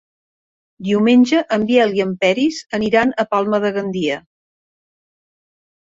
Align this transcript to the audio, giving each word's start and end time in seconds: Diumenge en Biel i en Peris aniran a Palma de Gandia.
Diumenge 0.87 1.41
en 1.57 1.67
Biel 1.71 1.93
i 1.99 2.01
en 2.07 2.15
Peris 2.25 2.63
aniran 2.79 3.15
a 3.25 3.29
Palma 3.35 3.63
de 3.67 3.73
Gandia. 3.77 4.17